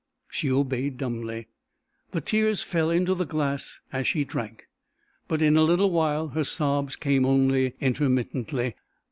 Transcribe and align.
She 0.31 0.51
obeyed 0.51 0.97
dumbly. 0.97 1.47
The 2.09 2.21
tears 2.21 2.63
fell 2.63 2.89
into 2.89 3.13
the 3.13 3.23
glass 3.23 3.81
as 3.93 4.07
she 4.07 4.23
drank. 4.23 4.65
But 5.27 5.43
in 5.43 5.55
a 5.57 5.61
little 5.63 5.91
while 5.91 6.29
her 6.29 6.43
sobs 6.43 6.95
came 6.95 7.23
only 7.23 7.75
intermittently. 7.79 8.73